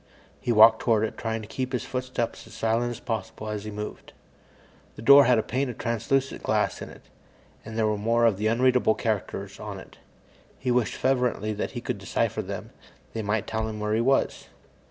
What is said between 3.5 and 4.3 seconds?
he moved.